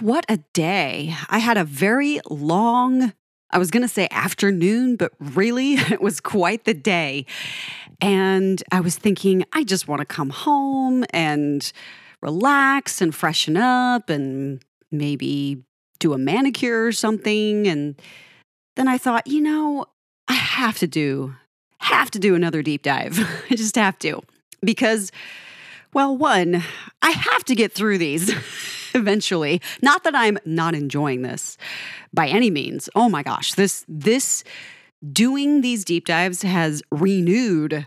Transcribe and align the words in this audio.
what 0.00 0.24
a 0.28 0.38
day. 0.52 1.14
I 1.28 1.38
had 1.38 1.56
a 1.56 1.64
very 1.64 2.20
long, 2.28 3.12
I 3.50 3.58
was 3.58 3.70
going 3.70 3.82
to 3.82 3.88
say 3.88 4.08
afternoon, 4.10 4.96
but 4.96 5.12
really 5.18 5.74
it 5.74 6.00
was 6.00 6.20
quite 6.20 6.64
the 6.64 6.74
day. 6.74 7.26
And 8.00 8.62
I 8.70 8.80
was 8.80 8.96
thinking, 8.96 9.44
I 9.52 9.64
just 9.64 9.88
want 9.88 10.00
to 10.00 10.06
come 10.06 10.30
home 10.30 11.04
and 11.10 11.70
relax 12.22 13.00
and 13.00 13.14
freshen 13.14 13.56
up 13.56 14.10
and 14.10 14.62
maybe 14.90 15.62
do 15.98 16.12
a 16.12 16.18
manicure 16.18 16.86
or 16.86 16.92
something. 16.92 17.66
And 17.66 18.00
then 18.76 18.88
I 18.88 18.98
thought, 18.98 19.26
you 19.26 19.40
know, 19.40 19.86
I 20.28 20.34
have 20.34 20.78
to 20.78 20.86
do, 20.86 21.34
have 21.78 22.10
to 22.12 22.18
do 22.18 22.34
another 22.34 22.62
deep 22.62 22.82
dive. 22.82 23.18
I 23.50 23.54
just 23.54 23.76
have 23.76 23.98
to. 24.00 24.22
Because, 24.62 25.12
well, 25.92 26.16
one, 26.16 26.62
I 27.02 27.10
have 27.10 27.44
to 27.44 27.54
get 27.54 27.72
through 27.72 27.98
these 27.98 28.32
eventually. 28.96 29.60
Not 29.82 30.04
that 30.04 30.14
I'm 30.14 30.38
not 30.44 30.74
enjoying 30.74 31.22
this 31.22 31.56
by 32.12 32.28
any 32.28 32.50
means. 32.50 32.88
Oh 32.94 33.08
my 33.08 33.22
gosh, 33.22 33.54
this, 33.54 33.84
this, 33.86 34.42
doing 35.12 35.60
these 35.60 35.84
deep 35.84 36.06
dives 36.06 36.42
has 36.42 36.82
renewed 36.90 37.86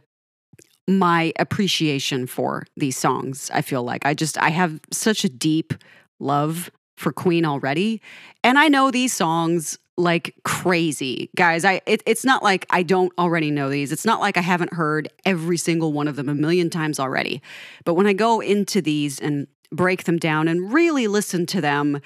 my 0.88 1.34
appreciation 1.38 2.26
for 2.26 2.66
these 2.78 2.98
songs. 2.98 3.52
I 3.54 3.62
feel 3.62 3.84
like 3.84 4.06
I 4.06 4.14
just, 4.14 4.38
I 4.38 4.50
have 4.50 4.80
such 4.92 5.24
a 5.24 5.30
deep 5.30 5.74
love 6.20 6.72
for 6.98 7.12
Queen 7.12 7.46
already. 7.46 8.02
And 8.44 8.58
I 8.58 8.68
know 8.68 8.92
these 8.92 9.14
songs 9.14 9.78
like 10.00 10.34
crazy. 10.44 11.30
Guys, 11.36 11.66
I 11.66 11.82
it, 11.86 12.02
it's 12.06 12.26
not 12.26 12.42
like 12.42 12.66
I 12.70 12.84
don't 12.84 13.12
already 13.18 13.52
know 13.52 13.70
these. 13.70 13.92
It's 13.92 14.06
not 14.06 14.22
like 14.22 14.38
I 14.38 14.42
haven't 14.42 14.74
heard 14.74 15.10
every 15.26 15.58
single 15.58 15.94
one 15.94 16.08
of 16.08 16.16
them 16.16 16.30
a 16.30 16.34
million 16.34 16.70
times 16.70 17.00
already. 17.00 17.42
But 17.86 17.96
when 17.96 18.08
I 18.08 18.14
go 18.14 18.40
into 18.40 18.82
these 18.82 19.20
and 19.20 19.48
break 19.72 20.06
them 20.06 20.18
down 20.18 20.48
and 20.48 20.74
really 20.74 21.08
listen 21.08 21.46
to 21.48 21.62
them, 21.62 22.02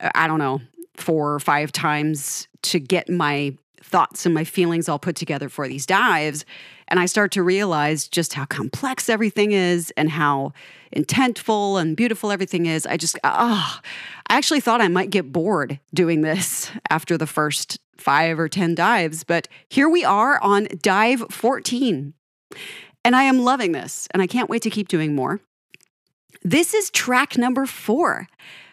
I 0.00 0.26
don't 0.26 0.38
know, 0.38 0.60
four 0.96 1.34
or 1.34 1.40
five 1.40 1.72
times 1.72 2.48
to 2.62 2.80
get 2.80 3.08
my 3.08 3.56
thoughts 3.82 4.26
and 4.26 4.34
my 4.34 4.44
feelings 4.44 4.88
all 4.88 4.98
put 4.98 5.16
together 5.16 5.48
for 5.48 5.68
these 5.68 5.86
dives, 5.86 6.44
and 6.88 7.00
I 7.00 7.06
start 7.06 7.32
to 7.32 7.42
realize 7.42 8.08
just 8.08 8.34
how 8.34 8.44
complex 8.44 9.08
everything 9.08 9.52
is 9.52 9.92
and 9.96 10.10
how 10.10 10.52
intentful 10.94 11.80
and 11.80 11.96
beautiful 11.96 12.30
everything 12.30 12.66
is. 12.66 12.86
I 12.86 12.96
just, 12.96 13.18
ah, 13.24 13.80
oh, 13.82 13.88
I 14.28 14.36
actually 14.36 14.60
thought 14.60 14.80
I 14.80 14.88
might 14.88 15.10
get 15.10 15.32
bored 15.32 15.80
doing 15.94 16.20
this 16.20 16.70
after 16.90 17.16
the 17.16 17.26
first 17.26 17.78
five 17.96 18.38
or 18.38 18.48
10 18.48 18.74
dives, 18.74 19.24
but 19.24 19.48
here 19.70 19.88
we 19.88 20.04
are 20.04 20.42
on 20.42 20.68
dive 20.82 21.24
14. 21.30 22.12
And 23.04 23.16
I 23.16 23.22
am 23.22 23.38
loving 23.38 23.72
this, 23.72 24.08
and 24.10 24.20
I 24.20 24.26
can't 24.26 24.50
wait 24.50 24.62
to 24.62 24.70
keep 24.70 24.88
doing 24.88 25.14
more. 25.14 25.40
This 26.46 26.74
is 26.74 26.90
track 26.90 27.36
number 27.36 27.66
four 27.66 28.28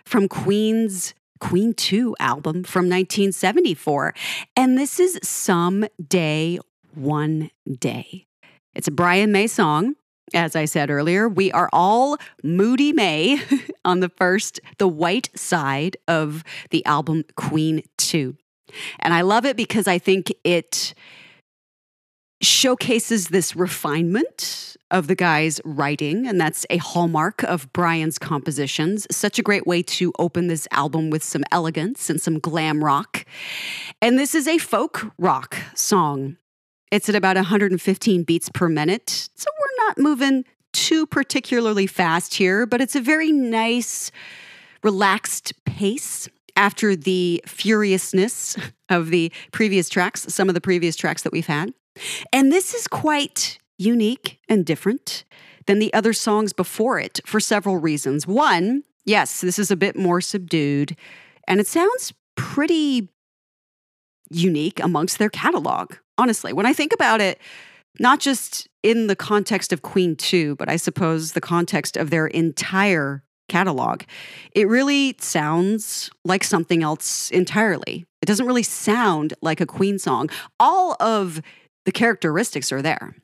from 0.05 0.27
Queen's 0.27 1.15
Queen 1.39 1.73
2 1.73 2.15
album 2.19 2.63
from 2.63 2.83
1974. 2.83 4.13
And 4.55 4.77
this 4.77 4.99
is 4.99 5.19
Some 5.23 5.87
Day 6.07 6.59
one 6.93 7.49
day. 7.67 8.27
It's 8.75 8.87
a 8.87 8.91
Brian 8.91 9.31
May 9.31 9.47
song. 9.47 9.95
As 10.35 10.55
I 10.55 10.65
said 10.65 10.91
earlier, 10.91 11.27
we 11.27 11.51
are 11.51 11.67
all 11.73 12.17
Moody 12.43 12.93
May 12.93 13.41
on 13.83 14.01
the 14.01 14.09
first, 14.09 14.59
the 14.77 14.87
white 14.87 15.31
side 15.33 15.97
of 16.07 16.43
the 16.69 16.85
album 16.85 17.23
Queen 17.35 17.81
2. 17.97 18.37
And 18.99 19.15
I 19.15 19.21
love 19.21 19.45
it 19.45 19.57
because 19.57 19.87
I 19.87 19.97
think 19.97 20.31
it 20.43 20.93
showcases 22.45 23.29
this 23.29 23.55
refinement 23.55 24.77
of 24.91 25.07
the 25.07 25.15
guy's 25.15 25.59
writing, 25.65 26.27
and 26.27 26.39
that's 26.39 26.65
a 26.69 26.77
hallmark 26.77 27.41
of 27.43 27.71
Brian's 27.73 28.19
compositions. 28.19 29.07
Such 29.09 29.39
a 29.39 29.43
great 29.43 29.65
way 29.65 29.81
to 29.83 30.13
open 30.19 30.47
this 30.47 30.67
album 30.71 31.09
with 31.09 31.23
some 31.23 31.43
elegance 31.51 32.09
and 32.09 32.21
some 32.21 32.39
glam 32.39 32.83
rock. 32.83 33.25
And 34.01 34.19
this 34.19 34.35
is 34.35 34.47
a 34.47 34.59
folk 34.59 35.11
rock 35.17 35.57
song. 35.73 36.37
It's 36.91 37.09
at 37.09 37.15
about 37.15 37.37
115 37.37 38.23
beats 38.23 38.49
per 38.49 38.69
minute. 38.69 39.29
So 39.33 39.49
we're 39.59 39.87
not 39.87 39.97
moving 39.97 40.45
too 40.73 41.07
particularly 41.07 41.87
fast 41.87 42.35
here, 42.35 42.67
but 42.67 42.81
it's 42.81 42.95
a 42.95 43.01
very 43.01 43.31
nice, 43.31 44.11
relaxed 44.83 45.53
pace 45.65 46.29
after 46.55 46.95
the 46.95 47.43
furiousness 47.47 48.57
of 48.89 49.09
the 49.09 49.31
previous 49.51 49.89
tracks, 49.89 50.25
some 50.29 50.49
of 50.49 50.55
the 50.55 50.61
previous 50.61 50.95
tracks 50.95 51.23
that 51.23 51.31
we've 51.31 51.47
had. 51.47 51.73
And 52.31 52.51
this 52.51 52.73
is 52.73 52.87
quite 52.87 53.59
unique 53.77 54.39
and 54.47 54.65
different 54.65 55.23
than 55.65 55.79
the 55.79 55.93
other 55.93 56.13
songs 56.13 56.53
before 56.53 56.99
it 56.99 57.19
for 57.25 57.39
several 57.39 57.77
reasons. 57.77 58.27
One, 58.27 58.83
yes, 59.05 59.41
this 59.41 59.57
is 59.57 59.71
a 59.71 59.75
bit 59.75 59.95
more 59.95 60.21
subdued, 60.21 60.97
and 61.47 61.59
it 61.59 61.67
sounds 61.67 62.13
pretty 62.35 63.09
unique 64.29 64.79
amongst 64.83 65.19
their 65.19 65.29
catalog 65.29 65.93
honestly. 66.17 66.53
When 66.53 66.65
I 66.65 66.73
think 66.73 66.93
about 66.93 67.21
it, 67.21 67.39
not 67.99 68.19
just 68.19 68.67
in 68.81 69.07
the 69.07 69.15
context 69.15 69.71
of 69.71 69.81
Queen 69.81 70.15
2, 70.15 70.55
but 70.55 70.69
I 70.69 70.77
suppose 70.77 71.33
the 71.33 71.41
context 71.41 71.97
of 71.97 72.09
their 72.09 72.27
entire 72.27 73.23
catalog, 73.49 74.03
it 74.53 74.67
really 74.67 75.15
sounds 75.19 76.09
like 76.25 76.43
something 76.43 76.81
else 76.81 77.29
entirely. 77.31 78.05
It 78.21 78.25
doesn't 78.25 78.47
really 78.47 78.63
sound 78.63 79.33
like 79.41 79.61
a 79.61 79.65
Queen 79.65 79.99
song. 79.99 80.29
All 80.59 80.95
of 80.99 81.41
the 81.85 81.91
characteristics 81.91 82.71
are 82.71 82.81
there. 82.81 83.15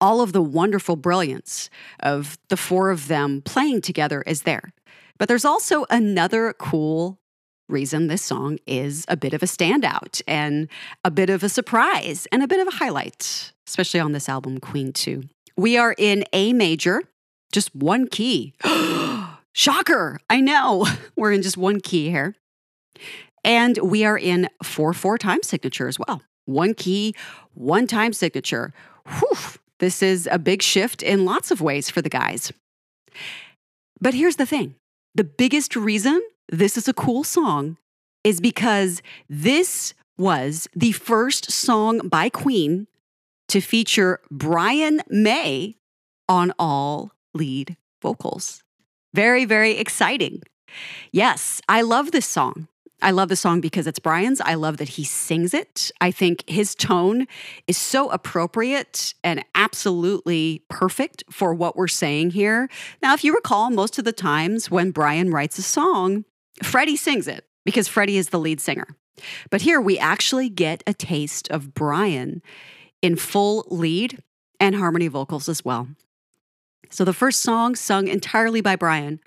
All 0.00 0.20
of 0.20 0.32
the 0.32 0.42
wonderful 0.42 0.96
brilliance 0.96 1.70
of 2.00 2.36
the 2.48 2.56
four 2.56 2.90
of 2.90 3.08
them 3.08 3.40
playing 3.42 3.82
together 3.82 4.22
is 4.22 4.42
there. 4.42 4.72
But 5.18 5.28
there's 5.28 5.44
also 5.44 5.84
another 5.90 6.52
cool 6.58 7.20
reason 7.68 8.08
this 8.08 8.22
song 8.22 8.58
is 8.66 9.04
a 9.08 9.16
bit 9.16 9.32
of 9.32 9.42
a 9.42 9.46
standout 9.46 10.20
and 10.26 10.68
a 11.04 11.10
bit 11.10 11.30
of 11.30 11.42
a 11.42 11.48
surprise 11.48 12.26
and 12.32 12.42
a 12.42 12.48
bit 12.48 12.60
of 12.60 12.68
a 12.68 12.76
highlight, 12.76 13.52
especially 13.66 14.00
on 14.00 14.12
this 14.12 14.28
album, 14.28 14.58
Queen 14.58 14.92
2. 14.92 15.22
We 15.56 15.76
are 15.76 15.94
in 15.96 16.24
A 16.32 16.52
major, 16.52 17.02
just 17.52 17.74
one 17.74 18.08
key. 18.08 18.54
Shocker! 19.54 20.18
I 20.30 20.40
know. 20.40 20.86
We're 21.16 21.32
in 21.32 21.42
just 21.42 21.56
one 21.56 21.80
key 21.80 22.10
here. 22.10 22.34
And 23.44 23.76
we 23.78 24.04
are 24.04 24.18
in 24.18 24.48
4 24.62 24.92
4 24.92 25.18
time 25.18 25.42
signature 25.42 25.88
as 25.88 25.98
well. 25.98 26.22
One 26.44 26.74
key, 26.74 27.14
one 27.54 27.86
time 27.86 28.12
signature. 28.12 28.72
Whew, 29.06 29.58
this 29.78 30.02
is 30.02 30.28
a 30.30 30.38
big 30.38 30.62
shift 30.62 31.02
in 31.02 31.24
lots 31.24 31.50
of 31.50 31.60
ways 31.60 31.90
for 31.90 32.02
the 32.02 32.08
guys. 32.08 32.52
But 34.00 34.14
here's 34.14 34.36
the 34.36 34.46
thing 34.46 34.74
the 35.14 35.24
biggest 35.24 35.76
reason 35.76 36.22
this 36.48 36.76
is 36.76 36.88
a 36.88 36.94
cool 36.94 37.24
song 37.24 37.76
is 38.24 38.40
because 38.40 39.02
this 39.28 39.94
was 40.18 40.68
the 40.74 40.92
first 40.92 41.50
song 41.50 42.08
by 42.08 42.28
Queen 42.28 42.86
to 43.48 43.60
feature 43.60 44.20
Brian 44.30 45.02
May 45.08 45.74
on 46.28 46.52
all 46.58 47.12
lead 47.34 47.76
vocals. 48.00 48.62
Very, 49.14 49.44
very 49.44 49.72
exciting. 49.72 50.42
Yes, 51.10 51.60
I 51.68 51.82
love 51.82 52.12
this 52.12 52.26
song. 52.26 52.68
I 53.02 53.10
love 53.10 53.28
the 53.28 53.36
song 53.36 53.60
because 53.60 53.86
it's 53.86 53.98
Brian's. 53.98 54.40
I 54.40 54.54
love 54.54 54.76
that 54.76 54.90
he 54.90 55.04
sings 55.04 55.52
it. 55.52 55.90
I 56.00 56.10
think 56.10 56.48
his 56.48 56.74
tone 56.74 57.26
is 57.66 57.76
so 57.76 58.08
appropriate 58.10 59.12
and 59.24 59.44
absolutely 59.54 60.62
perfect 60.68 61.24
for 61.30 61.52
what 61.52 61.76
we're 61.76 61.88
saying 61.88 62.30
here. 62.30 62.68
Now, 63.02 63.12
if 63.12 63.24
you 63.24 63.34
recall, 63.34 63.70
most 63.70 63.98
of 63.98 64.04
the 64.04 64.12
times 64.12 64.70
when 64.70 64.92
Brian 64.92 65.30
writes 65.30 65.58
a 65.58 65.62
song, 65.62 66.24
Freddie 66.62 66.96
sings 66.96 67.26
it 67.26 67.44
because 67.64 67.88
Freddie 67.88 68.16
is 68.16 68.28
the 68.28 68.38
lead 68.38 68.60
singer. 68.60 68.86
But 69.50 69.62
here 69.62 69.80
we 69.80 69.98
actually 69.98 70.48
get 70.48 70.82
a 70.86 70.94
taste 70.94 71.50
of 71.50 71.74
Brian 71.74 72.40
in 73.02 73.16
full 73.16 73.66
lead 73.68 74.22
and 74.60 74.76
harmony 74.76 75.08
vocals 75.08 75.48
as 75.48 75.64
well. 75.64 75.88
So 76.90 77.04
the 77.04 77.12
first 77.12 77.42
song, 77.42 77.74
sung 77.74 78.06
entirely 78.06 78.60
by 78.60 78.76
Brian, 78.76 79.20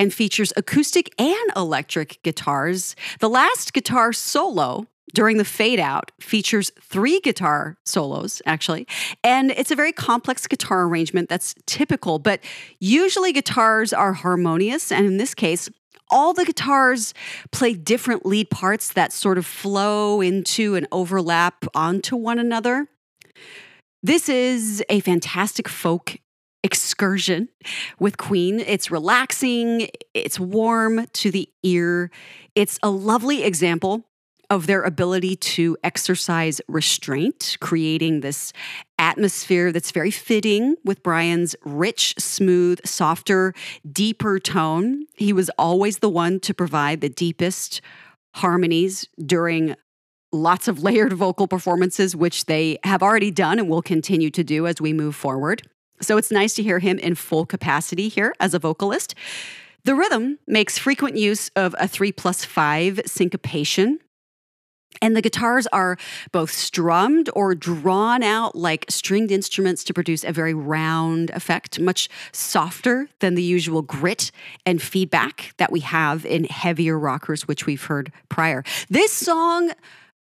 and 0.00 0.14
features 0.14 0.50
acoustic 0.56 1.12
and 1.20 1.50
electric 1.54 2.22
guitars. 2.22 2.96
The 3.18 3.28
last 3.28 3.74
guitar 3.74 4.14
solo 4.14 4.86
during 5.12 5.36
the 5.36 5.44
fade 5.44 5.78
out 5.78 6.10
features 6.20 6.72
three 6.80 7.20
guitar 7.20 7.76
solos, 7.84 8.40
actually. 8.46 8.86
And 9.22 9.50
it's 9.50 9.70
a 9.70 9.76
very 9.76 9.92
complex 9.92 10.46
guitar 10.46 10.84
arrangement 10.84 11.28
that's 11.28 11.54
typical, 11.66 12.18
but 12.18 12.40
usually 12.78 13.30
guitars 13.34 13.92
are 13.92 14.14
harmonious. 14.14 14.90
And 14.90 15.04
in 15.04 15.18
this 15.18 15.34
case, 15.34 15.68
all 16.08 16.32
the 16.32 16.46
guitars 16.46 17.12
play 17.52 17.74
different 17.74 18.24
lead 18.24 18.48
parts 18.48 18.94
that 18.94 19.12
sort 19.12 19.36
of 19.36 19.44
flow 19.44 20.22
into 20.22 20.76
and 20.76 20.88
overlap 20.92 21.66
onto 21.74 22.16
one 22.16 22.38
another. 22.38 22.88
This 24.02 24.30
is 24.30 24.82
a 24.88 25.00
fantastic 25.00 25.68
folk 25.68 26.16
excursion 26.62 27.48
with 27.98 28.16
Queen. 28.16 28.60
It's 28.60 28.90
relaxing, 28.90 29.88
it's 30.14 30.38
warm 30.38 31.06
to 31.14 31.30
the 31.30 31.48
ear. 31.62 32.10
It's 32.54 32.78
a 32.82 32.90
lovely 32.90 33.42
example 33.44 34.04
of 34.50 34.66
their 34.66 34.82
ability 34.82 35.36
to 35.36 35.76
exercise 35.84 36.60
restraint, 36.66 37.56
creating 37.60 38.20
this 38.20 38.52
atmosphere 38.98 39.70
that's 39.70 39.92
very 39.92 40.10
fitting 40.10 40.74
with 40.84 41.02
Brian's 41.04 41.54
rich, 41.64 42.14
smooth, 42.18 42.84
softer, 42.84 43.54
deeper 43.90 44.40
tone. 44.40 45.06
He 45.16 45.32
was 45.32 45.50
always 45.56 45.98
the 45.98 46.10
one 46.10 46.40
to 46.40 46.52
provide 46.52 47.00
the 47.00 47.08
deepest 47.08 47.80
harmonies 48.34 49.06
during 49.24 49.76
lots 50.32 50.66
of 50.66 50.82
layered 50.82 51.12
vocal 51.12 51.46
performances, 51.46 52.16
which 52.16 52.46
they 52.46 52.78
have 52.82 53.04
already 53.04 53.30
done 53.30 53.60
and 53.60 53.68
will 53.68 53.82
continue 53.82 54.30
to 54.30 54.42
do 54.42 54.66
as 54.66 54.80
we 54.80 54.92
move 54.92 55.14
forward. 55.14 55.62
So 56.00 56.16
it's 56.16 56.30
nice 56.30 56.54
to 56.54 56.62
hear 56.62 56.78
him 56.78 56.98
in 56.98 57.14
full 57.14 57.46
capacity 57.46 58.08
here 58.08 58.34
as 58.40 58.54
a 58.54 58.58
vocalist. 58.58 59.14
The 59.84 59.94
rhythm 59.94 60.38
makes 60.46 60.78
frequent 60.78 61.16
use 61.16 61.50
of 61.56 61.74
a 61.78 61.88
three 61.88 62.12
plus 62.12 62.44
five 62.44 63.00
syncopation. 63.06 63.98
And 65.00 65.16
the 65.16 65.22
guitars 65.22 65.66
are 65.68 65.96
both 66.32 66.50
strummed 66.50 67.30
or 67.34 67.54
drawn 67.54 68.22
out 68.22 68.56
like 68.56 68.84
stringed 68.88 69.30
instruments 69.30 69.84
to 69.84 69.94
produce 69.94 70.24
a 70.24 70.32
very 70.32 70.52
round 70.52 71.30
effect, 71.30 71.78
much 71.78 72.08
softer 72.32 73.08
than 73.20 73.36
the 73.36 73.42
usual 73.42 73.82
grit 73.82 74.32
and 74.66 74.82
feedback 74.82 75.54
that 75.58 75.70
we 75.70 75.80
have 75.80 76.26
in 76.26 76.44
heavier 76.44 76.98
rockers, 76.98 77.46
which 77.46 77.66
we've 77.66 77.84
heard 77.84 78.12
prior. 78.28 78.64
This 78.88 79.12
song, 79.12 79.72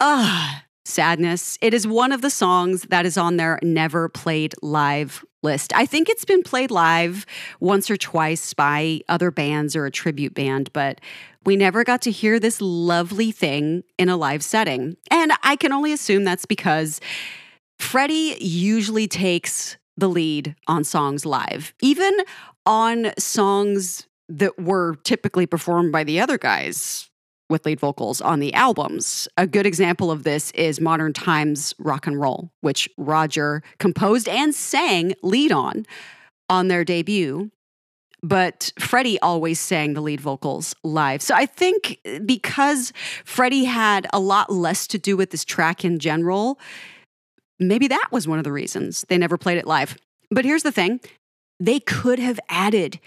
ah, 0.02 0.64
sadness. 0.86 1.58
It 1.62 1.74
is 1.74 1.86
one 1.86 2.12
of 2.12 2.22
the 2.22 2.30
songs 2.30 2.84
that 2.90 3.06
is 3.06 3.18
on 3.18 3.38
their 3.38 3.60
never 3.62 4.10
played 4.10 4.56
live 4.62 5.24
list. 5.48 5.74
I 5.74 5.86
think 5.86 6.10
it's 6.10 6.26
been 6.26 6.44
played 6.44 6.72
live 6.72 7.26
once 7.60 7.90
or 7.90 7.96
twice 7.98 8.54
by 8.54 9.00
other 9.08 9.32
bands 9.32 9.76
or 9.76 9.86
a 9.86 9.92
tribute 9.92 10.34
band, 10.34 10.72
but 10.74 11.00
we 11.46 11.56
never 11.56 11.86
got 11.86 12.02
to 12.02 12.12
hear 12.12 12.40
this 12.40 12.60
lovely 12.62 13.32
thing 13.32 13.84
in 13.98 14.10
a 14.10 14.18
live 14.18 14.44
setting. 14.44 14.98
And 15.10 15.32
I 15.44 15.56
can 15.56 15.72
only 15.72 15.94
assume 15.94 16.26
that's 16.26 16.46
because 16.46 17.00
Freddie 17.80 18.36
usually 18.42 19.08
takes 19.08 19.78
the 19.96 20.10
lead 20.10 20.56
on 20.68 20.84
songs 20.84 21.26
live, 21.26 21.74
even 21.82 22.14
on 22.66 23.14
songs 23.18 24.06
that 24.28 24.60
were 24.60 24.96
typically 25.06 25.46
performed 25.46 25.94
by 25.94 26.04
the 26.04 26.20
other 26.20 26.38
guys 26.38 27.07
with 27.50 27.66
lead 27.66 27.80
vocals 27.80 28.22
on 28.22 28.40
the 28.40 28.54
albums. 28.54 29.28
A 29.38 29.48
good 29.48 29.66
example 29.66 30.12
of 30.12 30.24
this 30.24 30.52
is 30.52 30.82
Modern 30.82 31.14
Times 31.14 31.74
Rock 31.80 32.08
and 32.08 32.20
Roll, 32.20 32.52
which 32.62 32.90
Roger 32.98 33.64
composed 33.80 34.28
and 34.28 34.54
sang 34.54 35.14
lead 35.24 35.52
on 35.52 35.86
on 36.50 36.68
their 36.68 36.84
debut. 36.84 37.52
But 38.24 38.74
Freddie 38.80 39.20
always 39.20 39.60
sang 39.60 39.94
the 39.94 40.02
lead 40.02 40.20
vocals 40.20 40.74
live. 40.84 41.22
So 41.22 41.36
I 41.36 41.46
think 41.46 42.00
uh, 42.06 42.20
because 42.26 42.92
Freddie 43.24 43.66
had 43.66 44.08
a 44.12 44.20
lot 44.20 44.52
less 44.52 44.88
to 44.88 44.98
do 44.98 45.16
with 45.16 45.30
this 45.30 45.46
track 45.46 45.86
in 45.86 46.00
general, 46.00 46.60
maybe 47.60 47.88
that 47.88 48.08
was 48.12 48.28
one 48.28 48.40
of 48.40 48.44
the 48.44 48.52
reasons 48.52 49.06
they 49.08 49.18
never 49.18 49.38
played 49.38 49.58
it 49.58 49.68
live. 49.68 49.98
But 50.32 50.46
here's 50.46 50.64
the 50.64 50.72
thing 50.72 51.00
they 51.60 51.80
could 51.80 52.20
have 52.20 52.40
added 52.50 53.00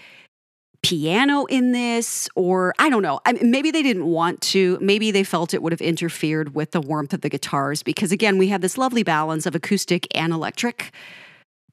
piano 0.83 1.45
in 1.45 1.71
this 1.73 2.27
or 2.35 2.73
i 2.79 2.89
don't 2.89 3.03
know. 3.03 3.19
I 3.25 3.33
mean, 3.33 3.51
maybe 3.51 3.71
they 3.71 3.83
didn't 3.83 4.07
want 4.07 4.41
to. 4.41 4.77
Maybe 4.81 5.11
they 5.11 5.23
felt 5.23 5.53
it 5.53 5.61
would 5.61 5.71
have 5.71 5.81
interfered 5.81 6.55
with 6.55 6.71
the 6.71 6.81
warmth 6.81 7.13
of 7.13 7.21
the 7.21 7.29
guitars 7.29 7.83
because 7.83 8.11
again 8.11 8.37
we 8.37 8.47
have 8.47 8.61
this 8.61 8.77
lovely 8.77 9.03
balance 9.03 9.45
of 9.45 9.55
acoustic 9.55 10.07
and 10.17 10.33
electric. 10.33 10.91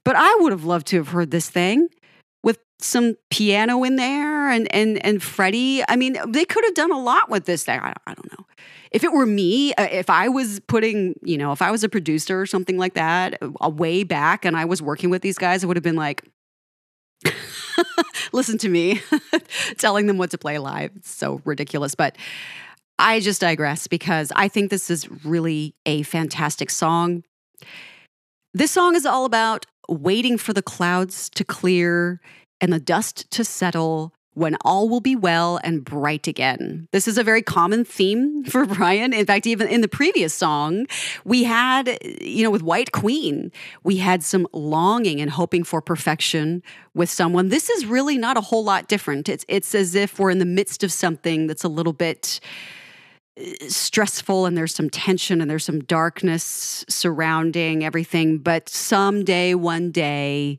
But 0.05 0.17
i 0.17 0.35
would 0.41 0.53
have 0.53 0.65
loved 0.65 0.87
to 0.89 0.97
have 0.97 1.09
heard 1.09 1.31
this 1.31 1.49
thing 1.49 1.89
with 2.43 2.59
some 2.81 3.17
piano 3.31 3.83
in 3.83 3.97
there 3.97 4.51
and 4.51 4.73
and 4.75 5.05
and 5.05 5.23
freddie. 5.23 5.83
I 5.89 5.97
mean 5.97 6.19
they 6.29 6.45
could 6.45 6.65
have 6.65 6.75
done 6.75 6.93
a 6.93 7.01
lot 7.01 7.31
with 7.31 7.47
this 7.47 7.65
thing. 7.65 7.81
I, 7.81 7.95
I 8.07 8.15
don't 8.15 8.31
know. 8.39 8.45
If 8.91 9.05
it 9.05 9.13
were 9.13 9.27
me 9.27 9.73
uh, 9.75 9.89
if 9.91 10.11
i 10.11 10.29
was 10.29 10.61
putting 10.61 11.15
you 11.23 11.39
know 11.39 11.53
if 11.53 11.63
i 11.63 11.71
was 11.71 11.85
a 11.85 11.89
producer 11.89 12.41
or 12.41 12.47
something 12.47 12.79
like 12.79 12.95
that 12.95 13.39
uh, 13.43 13.69
way 13.69 14.03
back 14.03 14.47
and 14.47 14.57
i 14.57 14.65
was 14.65 14.81
working 14.81 15.11
with 15.11 15.21
these 15.21 15.37
guys 15.37 15.63
it 15.63 15.67
would 15.67 15.77
have 15.77 15.85
been 15.85 15.95
like 15.97 16.25
listen 18.33 18.59
to 18.59 18.69
me 18.69 19.01
telling 19.79 20.07
them 20.07 20.19
what 20.19 20.31
to 20.31 20.39
play 20.39 20.59
live. 20.59 20.93
It's 20.97 21.15
so 21.15 21.41
ridiculous. 21.45 21.95
But 21.95 22.17
I 22.99 23.21
just 23.21 23.41
digress 23.41 23.87
because 23.87 24.33
I 24.35 24.49
think 24.49 24.71
this 24.71 24.91
is 24.91 25.09
really 25.25 25.75
a 25.87 26.03
fantastic 26.03 26.71
song. 26.71 27.25
This 28.55 28.71
song 28.71 28.97
is 28.97 29.07
all 29.07 29.25
about 29.25 29.67
waiting 29.89 30.37
for 30.39 30.53
the 30.53 30.63
clouds 30.63 31.31
to 31.31 31.45
clear 31.45 32.21
and 32.61 32.73
the 32.73 32.81
dust 32.81 33.31
to 33.31 33.45
settle 33.45 34.13
when 34.39 34.57
all 34.65 34.89
will 34.89 35.01
be 35.01 35.17
well 35.17 35.59
and 35.65 35.85
bright 35.85 36.29
again. 36.29 36.89
This 36.93 37.09
is 37.09 37.19
a 37.19 37.25
very 37.25 37.43
common 37.43 37.85
theme 37.85 38.45
for 38.53 38.65
Brian. 38.65 39.13
In 39.13 39.27
fact, 39.27 39.47
even 39.47 39.67
in 39.67 39.81
the 39.81 39.89
previous 39.89 40.33
song, 40.33 40.87
we 41.25 41.45
had, 41.45 41.99
you 42.21 42.45
know, 42.45 42.51
with 42.51 42.63
White 42.63 42.93
Queen, 42.93 43.51
we 43.83 43.97
had 43.97 44.23
some 44.23 44.47
longing 44.53 45.21
and 45.21 45.31
hoping 45.31 45.65
for 45.65 45.83
perfection 45.83 46.63
with 46.95 47.11
someone. 47.11 47.49
This 47.49 47.69
is 47.69 47.85
really 47.85 48.17
not 48.17 48.37
a 48.37 48.41
whole 48.41 48.65
lot 48.65 48.89
different. 48.89 49.29
It's 49.29 49.45
it's 49.49 49.75
as 49.75 49.95
if 49.95 50.19
we're 50.19 50.31
in 50.31 50.39
the 50.39 50.47
midst 50.47 50.85
of 50.85 50.93
something 50.93 51.49
that's 51.49 51.65
a 51.65 51.69
little 51.69 51.93
bit 51.93 52.39
uh, 53.41 53.45
stressful 53.69 54.47
and 54.47 54.57
there's 54.57 54.75
some 54.75 54.89
tension 54.89 55.41
and 55.41 55.51
there's 55.51 55.65
some 55.65 55.81
darkness 55.81 56.85
surrounding 56.89 57.85
everything, 57.85 58.39
but 58.39 58.69
someday 58.69 59.55
one 59.55 59.91
day 59.91 60.59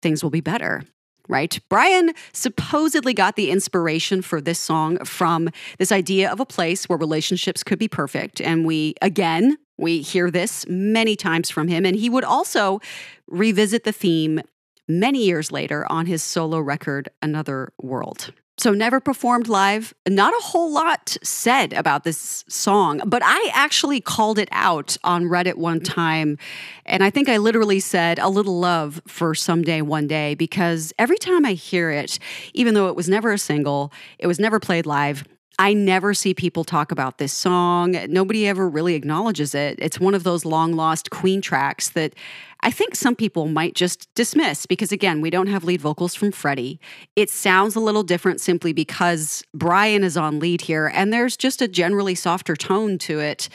things 0.00 0.22
will 0.22 0.30
be 0.30 0.40
better 0.40 0.84
right? 1.28 1.58
Brian 1.68 2.12
supposedly 2.32 3.14
got 3.14 3.36
the 3.36 3.50
inspiration 3.50 4.22
for 4.22 4.40
this 4.40 4.58
song 4.58 4.98
from 5.04 5.48
this 5.78 5.92
idea 5.92 6.30
of 6.30 6.40
a 6.40 6.46
place 6.46 6.88
where 6.88 6.98
relationships 6.98 7.62
could 7.62 7.78
be 7.78 7.88
perfect. 7.88 8.40
And 8.40 8.64
we, 8.64 8.94
again, 9.02 9.58
we 9.78 10.00
hear 10.00 10.30
this 10.30 10.66
many 10.68 11.16
times 11.16 11.50
from 11.50 11.68
him. 11.68 11.84
And 11.84 11.96
he 11.96 12.08
would 12.08 12.24
also 12.24 12.80
revisit 13.26 13.84
the 13.84 13.92
theme 13.92 14.40
many 14.88 15.24
years 15.24 15.50
later 15.50 15.90
on 15.90 16.06
his 16.06 16.22
solo 16.22 16.60
record, 16.60 17.08
Another 17.20 17.72
World. 17.80 18.32
So, 18.58 18.72
never 18.72 19.00
performed 19.00 19.48
live. 19.48 19.92
Not 20.08 20.32
a 20.32 20.42
whole 20.42 20.72
lot 20.72 21.18
said 21.22 21.74
about 21.74 22.04
this 22.04 22.42
song, 22.48 23.02
but 23.04 23.20
I 23.22 23.50
actually 23.52 24.00
called 24.00 24.38
it 24.38 24.48
out 24.50 24.96
on 25.04 25.24
Reddit 25.24 25.56
one 25.56 25.80
time. 25.80 26.38
And 26.86 27.04
I 27.04 27.10
think 27.10 27.28
I 27.28 27.36
literally 27.36 27.80
said 27.80 28.18
a 28.18 28.30
little 28.30 28.58
love 28.58 29.02
for 29.06 29.34
Someday 29.34 29.82
One 29.82 30.06
Day 30.06 30.34
because 30.34 30.94
every 30.98 31.18
time 31.18 31.44
I 31.44 31.52
hear 31.52 31.90
it, 31.90 32.18
even 32.54 32.72
though 32.72 32.88
it 32.88 32.96
was 32.96 33.10
never 33.10 33.30
a 33.30 33.38
single, 33.38 33.92
it 34.18 34.26
was 34.26 34.40
never 34.40 34.58
played 34.58 34.86
live, 34.86 35.24
I 35.58 35.72
never 35.72 36.12
see 36.12 36.34
people 36.34 36.64
talk 36.64 36.92
about 36.92 37.16
this 37.16 37.32
song. 37.32 37.96
Nobody 38.08 38.46
ever 38.46 38.68
really 38.68 38.94
acknowledges 38.94 39.54
it. 39.54 39.78
It's 39.80 39.98
one 39.98 40.14
of 40.14 40.22
those 40.22 40.44
long 40.44 40.74
lost 40.74 41.10
Queen 41.10 41.40
tracks 41.40 41.88
that 41.90 42.14
I 42.60 42.70
think 42.70 42.94
some 42.94 43.16
people 43.16 43.46
might 43.46 43.74
just 43.74 44.12
dismiss 44.14 44.66
because, 44.66 44.92
again, 44.92 45.22
we 45.22 45.30
don't 45.30 45.46
have 45.46 45.64
lead 45.64 45.80
vocals 45.80 46.14
from 46.14 46.30
Freddie. 46.30 46.78
It 47.14 47.30
sounds 47.30 47.74
a 47.74 47.80
little 47.80 48.02
different 48.02 48.40
simply 48.40 48.74
because 48.74 49.42
Brian 49.54 50.04
is 50.04 50.16
on 50.16 50.40
lead 50.40 50.60
here 50.60 50.88
and 50.94 51.10
there's 51.10 51.36
just 51.38 51.62
a 51.62 51.68
generally 51.68 52.14
softer 52.14 52.54
tone 52.54 52.98
to 52.98 53.20
it. 53.20 53.48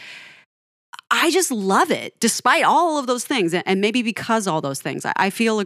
I 1.14 1.30
just 1.30 1.52
love 1.52 1.92
it, 1.92 2.18
despite 2.22 2.64
all 2.64 2.98
of 2.98 3.06
those 3.06 3.26
things, 3.26 3.54
and 3.54 3.82
maybe 3.82 4.02
because 4.02 4.48
all 4.48 4.62
those 4.62 4.82
things. 4.82 5.06
I 5.06 5.30
feel, 5.30 5.66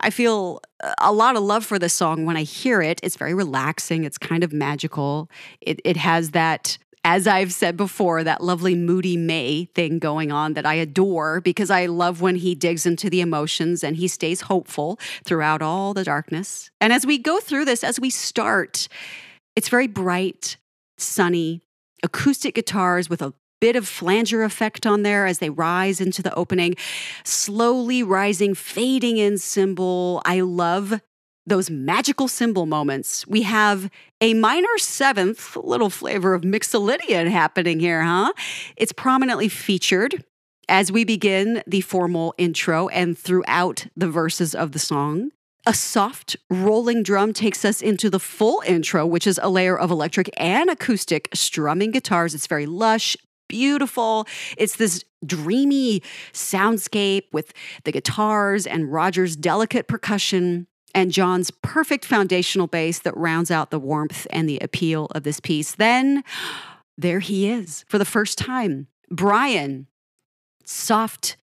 I 0.00 0.10
feel 0.10 0.60
a 0.98 1.12
lot 1.12 1.36
of 1.36 1.44
love 1.44 1.64
for 1.64 1.78
this 1.78 1.94
song 1.94 2.26
when 2.26 2.36
I 2.36 2.42
hear 2.42 2.82
it. 2.82 2.98
It's 3.04 3.16
very 3.16 3.32
relaxing. 3.32 4.02
It's 4.02 4.18
kind 4.18 4.42
of 4.42 4.52
magical. 4.52 5.30
It 5.60 5.80
it 5.84 5.96
has 5.96 6.32
that, 6.32 6.76
as 7.04 7.28
I've 7.28 7.52
said 7.52 7.76
before, 7.76 8.24
that 8.24 8.42
lovely 8.42 8.74
moody 8.74 9.16
May 9.16 9.66
thing 9.76 10.00
going 10.00 10.32
on 10.32 10.54
that 10.54 10.66
I 10.66 10.74
adore 10.74 11.40
because 11.40 11.70
I 11.70 11.86
love 11.86 12.20
when 12.20 12.34
he 12.34 12.56
digs 12.56 12.84
into 12.84 13.08
the 13.08 13.20
emotions 13.20 13.84
and 13.84 13.96
he 13.96 14.08
stays 14.08 14.40
hopeful 14.40 14.98
throughout 15.24 15.62
all 15.62 15.94
the 15.94 16.04
darkness. 16.04 16.72
And 16.80 16.92
as 16.92 17.06
we 17.06 17.16
go 17.16 17.38
through 17.38 17.64
this, 17.64 17.84
as 17.84 18.00
we 18.00 18.10
start, 18.10 18.88
it's 19.54 19.68
very 19.68 19.86
bright, 19.86 20.56
sunny, 20.98 21.62
acoustic 22.02 22.56
guitars 22.56 23.08
with 23.08 23.22
a 23.22 23.32
bit 23.60 23.76
of 23.76 23.86
flanger 23.86 24.42
effect 24.42 24.86
on 24.86 25.02
there 25.02 25.26
as 25.26 25.38
they 25.38 25.50
rise 25.50 26.00
into 26.00 26.22
the 26.22 26.34
opening, 26.34 26.76
slowly 27.24 28.02
rising, 28.02 28.54
fading 28.54 29.18
in 29.18 29.38
cymbal. 29.38 30.22
I 30.24 30.40
love 30.40 31.00
those 31.46 31.70
magical 31.70 32.28
cymbal 32.28 32.66
moments. 32.66 33.26
We 33.26 33.42
have 33.42 33.90
a 34.20 34.34
minor 34.34 34.78
seventh, 34.78 35.56
little 35.56 35.90
flavor 35.90 36.34
of 36.34 36.42
mixolydian 36.42 37.30
happening 37.30 37.80
here, 37.80 38.02
huh? 38.02 38.32
It's 38.76 38.92
prominently 38.92 39.48
featured 39.48 40.24
as 40.68 40.92
we 40.92 41.04
begin 41.04 41.62
the 41.66 41.80
formal 41.80 42.34
intro 42.38 42.88
and 42.88 43.18
throughout 43.18 43.86
the 43.96 44.08
verses 44.08 44.54
of 44.54 44.72
the 44.72 44.78
song. 44.78 45.30
A 45.66 45.74
soft 45.74 46.36
rolling 46.48 47.02
drum 47.02 47.34
takes 47.34 47.64
us 47.64 47.82
into 47.82 48.08
the 48.08 48.20
full 48.20 48.62
intro, 48.66 49.04
which 49.04 49.26
is 49.26 49.38
a 49.42 49.50
layer 49.50 49.78
of 49.78 49.90
electric 49.90 50.30
and 50.38 50.70
acoustic 50.70 51.28
strumming 51.34 51.90
guitars. 51.90 52.34
It's 52.34 52.46
very 52.46 52.64
lush, 52.66 53.16
beautiful. 53.50 54.26
It's 54.56 54.76
this 54.76 55.04
dreamy 55.26 56.02
soundscape 56.32 57.24
with 57.32 57.52
the 57.84 57.92
guitars 57.92 58.66
and 58.66 58.92
Roger's 58.92 59.36
delicate 59.36 59.88
percussion 59.88 60.68
and 60.94 61.12
John's 61.12 61.50
perfect 61.50 62.04
foundational 62.04 62.66
bass 62.66 63.00
that 63.00 63.16
rounds 63.16 63.50
out 63.50 63.70
the 63.70 63.78
warmth 63.78 64.26
and 64.30 64.48
the 64.48 64.58
appeal 64.60 65.06
of 65.14 65.24
this 65.24 65.40
piece. 65.40 65.74
Then 65.74 66.24
there 66.96 67.20
he 67.20 67.48
is 67.50 67.84
for 67.88 67.98
the 67.98 68.04
first 68.04 68.38
time. 68.38 68.86
Brian, 69.10 69.88
soft, 70.64 71.36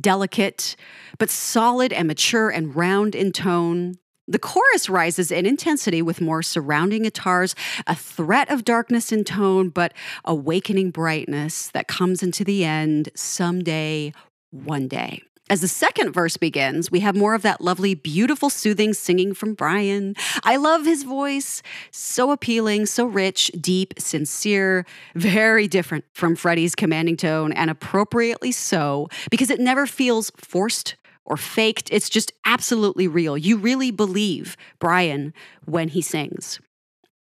delicate, 0.00 0.76
but 1.18 1.30
solid 1.30 1.92
and 1.92 2.08
mature 2.08 2.50
and 2.50 2.74
round 2.74 3.14
in 3.14 3.32
tone. 3.32 3.96
The 4.28 4.38
chorus 4.38 4.88
rises 4.88 5.30
in 5.32 5.46
intensity 5.46 6.00
with 6.00 6.20
more 6.20 6.42
surrounding 6.42 7.02
guitars, 7.02 7.54
a 7.86 7.94
threat 7.94 8.50
of 8.50 8.64
darkness 8.64 9.10
in 9.10 9.24
tone, 9.24 9.68
but 9.68 9.92
awakening 10.24 10.90
brightness 10.90 11.68
that 11.68 11.88
comes 11.88 12.22
into 12.22 12.44
the 12.44 12.64
end 12.64 13.08
someday, 13.14 14.12
one 14.50 14.86
day. 14.86 15.22
As 15.50 15.60
the 15.60 15.68
second 15.68 16.12
verse 16.12 16.36
begins, 16.36 16.90
we 16.90 17.00
have 17.00 17.16
more 17.16 17.34
of 17.34 17.42
that 17.42 17.60
lovely, 17.60 17.94
beautiful, 17.94 18.48
soothing 18.48 18.94
singing 18.94 19.34
from 19.34 19.54
Brian. 19.54 20.14
I 20.44 20.56
love 20.56 20.86
his 20.86 21.02
voice. 21.02 21.62
So 21.90 22.30
appealing, 22.30 22.86
so 22.86 23.04
rich, 23.04 23.50
deep, 23.60 23.92
sincere, 23.98 24.86
very 25.14 25.68
different 25.68 26.04
from 26.14 26.36
Freddie's 26.36 26.74
commanding 26.74 27.16
tone, 27.16 27.52
and 27.52 27.70
appropriately 27.70 28.52
so, 28.52 29.08
because 29.30 29.50
it 29.50 29.60
never 29.60 29.86
feels 29.86 30.30
forced 30.36 30.94
or 31.24 31.36
faked. 31.36 31.90
It's 31.92 32.08
just 32.08 32.32
absolutely 32.44 33.08
real. 33.08 33.36
You 33.38 33.56
really 33.56 33.90
believe 33.90 34.56
Brian 34.78 35.32
when 35.64 35.88
he 35.88 36.02
sings. 36.02 36.60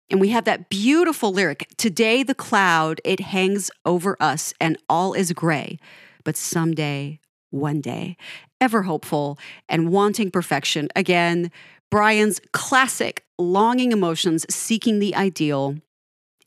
And 0.10 0.19
we 0.19 0.29
have 0.29 0.45
that 0.45 0.69
beautiful 0.69 1.31
lyric 1.31 1.67
Today 1.77 2.21
the 2.21 2.36
cloud, 2.36 3.00
it 3.05 3.19
hangs 3.19 3.71
over 3.86 4.17
us, 4.19 4.53
and 4.60 4.77
all 4.89 5.13
is 5.13 5.31
gray. 5.31 5.79
But 6.24 6.36
someday 6.36 7.19
one 7.50 7.81
day, 7.81 8.17
ever 8.60 8.83
hopeful 8.83 9.38
and 9.67 9.89
wanting 9.89 10.31
perfection. 10.31 10.88
Again, 10.95 11.51
Brian's 11.89 12.39
classic 12.53 13.25
longing 13.38 13.91
emotions 13.91 14.45
seeking 14.50 15.00
the 15.00 15.15
ideal. 15.15 15.77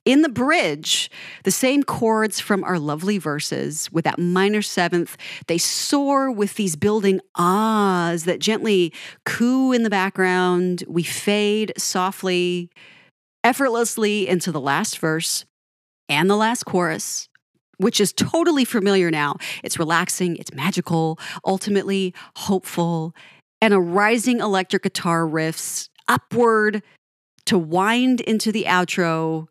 In 0.04 0.20
the 0.20 0.28
bridge, 0.28 1.10
the 1.44 1.50
same 1.50 1.82
chords 1.82 2.38
from 2.38 2.62
our 2.62 2.78
lovely 2.78 3.16
verses 3.16 3.90
with 3.90 4.04
that 4.04 4.18
minor 4.18 4.60
seventh, 4.60 5.16
they 5.46 5.56
soar 5.56 6.30
with 6.30 6.54
these 6.54 6.76
building 6.76 7.20
ahs 7.36 8.24
that 8.24 8.38
gently 8.38 8.92
coo 9.24 9.72
in 9.72 9.82
the 9.82 9.90
background. 9.90 10.84
We 10.86 11.04
fade 11.04 11.72
softly, 11.78 12.70
effortlessly 13.42 14.28
into 14.28 14.52
the 14.52 14.60
last 14.60 14.98
verse 14.98 15.46
and 16.08 16.28
the 16.28 16.36
last 16.36 16.64
chorus 16.64 17.28
which 17.78 18.00
is 18.00 18.12
totally 18.12 18.64
familiar 18.64 19.10
now. 19.10 19.36
It's 19.62 19.78
relaxing, 19.78 20.36
it's 20.36 20.52
magical, 20.52 21.18
ultimately 21.44 22.14
hopeful, 22.36 23.14
and 23.60 23.74
a 23.74 23.80
rising 23.80 24.40
electric 24.40 24.84
guitar 24.84 25.26
riffs 25.26 25.88
upward 26.08 26.82
to 27.46 27.58
wind 27.58 28.20
into 28.20 28.52
the 28.52 28.64
outro. 28.64 29.48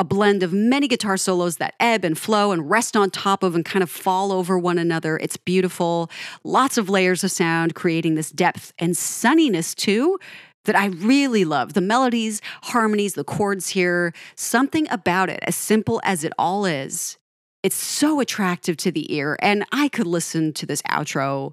A 0.00 0.04
blend 0.04 0.42
of 0.42 0.52
many 0.52 0.88
guitar 0.88 1.16
solos 1.18 1.58
that 1.58 1.74
ebb 1.78 2.04
and 2.04 2.18
flow 2.18 2.50
and 2.52 2.70
rest 2.70 2.96
on 2.96 3.10
top 3.10 3.42
of 3.42 3.54
and 3.54 3.64
kind 3.64 3.82
of 3.82 3.90
fall 3.90 4.32
over 4.32 4.58
one 4.58 4.78
another. 4.78 5.18
It's 5.18 5.36
beautiful. 5.36 6.10
Lots 6.42 6.78
of 6.78 6.88
layers 6.88 7.22
of 7.22 7.30
sound, 7.30 7.74
creating 7.74 8.14
this 8.14 8.30
depth 8.30 8.72
and 8.78 8.96
sunniness 8.96 9.74
too 9.74 10.18
that 10.64 10.74
I 10.74 10.86
really 10.86 11.44
love. 11.44 11.74
The 11.74 11.80
melodies, 11.82 12.40
harmonies, 12.62 13.12
the 13.14 13.24
chords 13.24 13.68
here, 13.68 14.14
something 14.36 14.90
about 14.90 15.28
it, 15.28 15.40
as 15.42 15.54
simple 15.54 16.00
as 16.02 16.24
it 16.24 16.32
all 16.38 16.64
is, 16.64 17.18
it's 17.62 17.76
so 17.76 18.20
attractive 18.20 18.78
to 18.78 18.90
the 18.90 19.14
ear, 19.14 19.36
and 19.40 19.64
I 19.70 19.88
could 19.88 20.06
listen 20.06 20.54
to 20.54 20.66
this 20.66 20.80
outro 20.82 21.52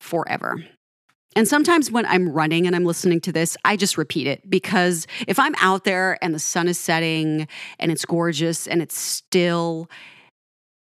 forever. 0.00 0.64
And 1.34 1.48
sometimes 1.48 1.90
when 1.90 2.06
I'm 2.06 2.28
running 2.28 2.66
and 2.66 2.76
I'm 2.76 2.84
listening 2.84 3.20
to 3.22 3.32
this, 3.32 3.56
I 3.64 3.76
just 3.76 3.96
repeat 3.96 4.26
it 4.26 4.48
because 4.50 5.06
if 5.26 5.38
I'm 5.38 5.54
out 5.58 5.84
there 5.84 6.18
and 6.22 6.34
the 6.34 6.38
sun 6.38 6.68
is 6.68 6.78
setting 6.78 7.48
and 7.78 7.90
it's 7.90 8.04
gorgeous 8.04 8.66
and 8.66 8.82
it's 8.82 8.96
still, 8.96 9.88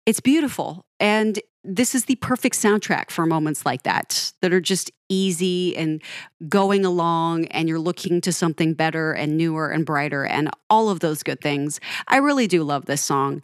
it's 0.04 0.20
beautiful. 0.20 0.84
And 1.00 1.40
this 1.64 1.94
is 1.94 2.04
the 2.04 2.14
perfect 2.16 2.54
soundtrack 2.54 3.10
for 3.10 3.26
moments 3.26 3.66
like 3.66 3.82
that, 3.82 4.32
that 4.40 4.52
are 4.52 4.60
just 4.60 4.90
easy 5.08 5.76
and 5.76 6.00
going 6.48 6.84
along, 6.84 7.46
and 7.46 7.68
you're 7.68 7.80
looking 7.80 8.20
to 8.20 8.32
something 8.32 8.72
better 8.72 9.12
and 9.12 9.36
newer 9.36 9.70
and 9.70 9.84
brighter 9.84 10.24
and 10.24 10.48
all 10.70 10.90
of 10.90 11.00
those 11.00 11.24
good 11.24 11.40
things. 11.40 11.80
I 12.06 12.18
really 12.18 12.46
do 12.46 12.62
love 12.62 12.86
this 12.86 13.02
song. 13.02 13.42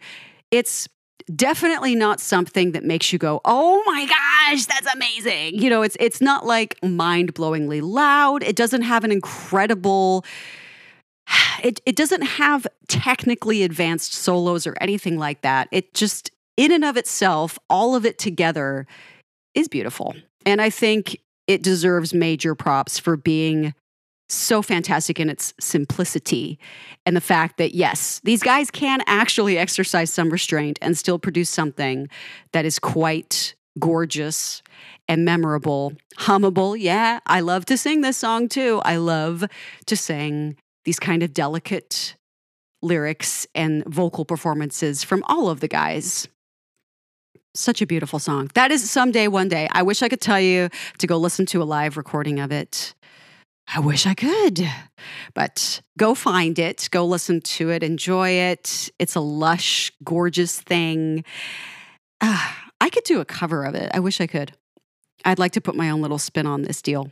It's 0.51 0.87
definitely 1.35 1.95
not 1.95 2.19
something 2.19 2.71
that 2.71 2.83
makes 2.83 3.11
you 3.13 3.19
go, 3.19 3.41
"Oh 3.45 3.83
my 3.85 4.05
gosh, 4.05 4.65
that's 4.65 4.93
amazing." 4.93 5.55
You 5.55 5.69
know, 5.69 5.81
it's 5.81 5.97
it's 5.99 6.21
not 6.21 6.45
like 6.45 6.77
mind-blowingly 6.83 7.81
loud. 7.81 8.43
It 8.43 8.55
doesn't 8.55 8.83
have 8.83 9.03
an 9.03 9.11
incredible 9.11 10.25
it 11.63 11.81
it 11.85 11.95
doesn't 11.95 12.23
have 12.23 12.67
technically 12.87 13.63
advanced 13.63 14.13
solos 14.13 14.67
or 14.67 14.75
anything 14.81 15.17
like 15.17 15.41
that. 15.41 15.67
It 15.71 15.93
just 15.93 16.31
in 16.57 16.71
and 16.71 16.85
of 16.85 16.97
itself, 16.97 17.57
all 17.69 17.95
of 17.95 18.05
it 18.05 18.17
together 18.17 18.85
is 19.55 19.67
beautiful. 19.67 20.15
And 20.45 20.61
I 20.61 20.69
think 20.69 21.17
it 21.47 21.63
deserves 21.63 22.13
major 22.13 22.55
props 22.55 22.99
for 22.99 23.17
being 23.17 23.73
so 24.33 24.61
fantastic 24.61 25.19
in 25.19 25.29
its 25.29 25.53
simplicity 25.59 26.59
and 27.05 27.15
the 27.15 27.21
fact 27.21 27.57
that, 27.57 27.73
yes, 27.73 28.21
these 28.23 28.41
guys 28.41 28.71
can 28.71 29.01
actually 29.07 29.57
exercise 29.57 30.11
some 30.11 30.29
restraint 30.29 30.79
and 30.81 30.97
still 30.97 31.19
produce 31.19 31.49
something 31.49 32.07
that 32.51 32.65
is 32.65 32.79
quite 32.79 33.55
gorgeous 33.79 34.61
and 35.07 35.25
memorable. 35.25 35.93
Hummable, 36.19 36.77
yeah, 36.79 37.19
I 37.25 37.39
love 37.39 37.65
to 37.65 37.77
sing 37.77 38.01
this 38.01 38.17
song 38.17 38.47
too. 38.47 38.81
I 38.85 38.97
love 38.97 39.45
to 39.85 39.97
sing 39.97 40.55
these 40.85 40.99
kind 40.99 41.23
of 41.23 41.33
delicate 41.33 42.15
lyrics 42.81 43.47
and 43.55 43.83
vocal 43.85 44.25
performances 44.25 45.03
from 45.03 45.23
all 45.27 45.49
of 45.49 45.59
the 45.59 45.67
guys. 45.67 46.27
Such 47.55 47.81
a 47.81 47.85
beautiful 47.85 48.19
song. 48.19 48.49
That 48.55 48.71
is 48.71 48.89
someday, 48.89 49.27
one 49.27 49.47
day. 49.47 49.67
I 49.71 49.83
wish 49.83 50.01
I 50.01 50.09
could 50.09 50.21
tell 50.21 50.39
you 50.39 50.69
to 50.97 51.07
go 51.07 51.17
listen 51.17 51.45
to 51.47 51.61
a 51.61 51.63
live 51.63 51.97
recording 51.97 52.39
of 52.39 52.51
it. 52.51 52.95
I 53.67 53.79
wish 53.79 54.05
I 54.05 54.13
could. 54.13 54.67
But 55.33 55.81
go 55.97 56.15
find 56.15 56.59
it, 56.59 56.89
go 56.91 57.05
listen 57.05 57.41
to 57.41 57.69
it, 57.69 57.83
enjoy 57.83 58.29
it. 58.29 58.91
It's 58.99 59.15
a 59.15 59.19
lush, 59.19 59.91
gorgeous 60.03 60.59
thing. 60.59 61.23
Uh, 62.21 62.51
I 62.79 62.89
could 62.89 63.03
do 63.03 63.19
a 63.19 63.25
cover 63.25 63.63
of 63.63 63.75
it. 63.75 63.89
I 63.93 63.99
wish 63.99 64.21
I 64.21 64.27
could. 64.27 64.53
I'd 65.25 65.39
like 65.39 65.53
to 65.53 65.61
put 65.61 65.75
my 65.75 65.89
own 65.89 66.01
little 66.01 66.19
spin 66.19 66.45
on 66.45 66.63
this 66.63 66.81
deal. 66.81 67.11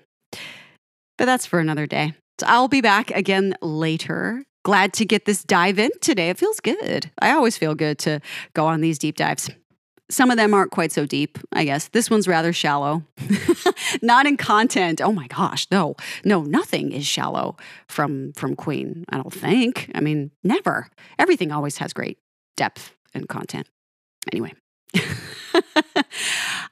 But 1.18 1.26
that's 1.26 1.46
for 1.46 1.60
another 1.60 1.88
day. 1.88 2.14
So 2.40 2.48
I'll 2.48 2.68
be 2.68 2.82
back 2.82 3.12
again 3.12 3.56
later. 3.62 4.44
Glad 4.64 4.94
to 4.94 5.06
get 5.06 5.26
this 5.26 5.44
dive 5.44 5.80
in 5.80 5.92
today. 6.02 6.30
It 6.30 6.38
feels 6.38 6.60
good. 6.60 7.12
I 7.20 7.32
always 7.32 7.58
feel 7.58 7.76
good 7.76 7.98
to 8.00 8.20
go 8.54 8.66
on 8.66 8.82
these 8.82 9.00
deep 9.00 9.16
dives. 9.16 9.50
Some 10.12 10.30
of 10.30 10.38
them 10.38 10.54
aren't 10.54 10.72
quite 10.72 10.92
so 10.92 11.06
deep, 11.06 11.38
I 11.52 11.64
guess. 11.64 11.88
This 11.88 12.10
one's 12.10 12.28
rather 12.28 12.52
shallow. 12.52 13.04
Not 14.02 14.26
in 14.26 14.38
content. 14.38 15.02
Oh 15.02 15.12
my 15.12 15.28
gosh, 15.28 15.68
no. 15.72 15.96
No, 16.26 16.44
nothing 16.44 16.92
is 16.92 17.06
shallow 17.06 17.56
from 17.88 18.34
from 18.34 18.56
Queen, 18.56 19.06
I 19.10 19.18
don't 19.18 19.34
think. 19.34 19.90
I 19.96 20.02
mean, 20.02 20.32
never. 20.44 20.90
Everything 21.18 21.52
always 21.52 21.78
has 21.78 21.94
great 21.94 22.18
depth 22.58 22.94
and 23.14 23.28
content. 23.28 23.68
Anyway. 24.32 24.54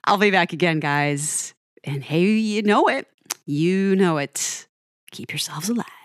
I'll 0.03 0.17
be 0.17 0.31
back 0.31 0.53
again, 0.53 0.79
guys. 0.79 1.53
And 1.83 2.03
hey, 2.03 2.25
you 2.25 2.61
know 2.61 2.87
it. 2.87 3.07
You 3.45 3.95
know 3.95 4.17
it. 4.17 4.67
Keep 5.11 5.31
yourselves 5.31 5.69
alive. 5.69 5.98